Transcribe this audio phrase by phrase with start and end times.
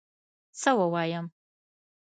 [0.61, 1.25] څه ووایم؟!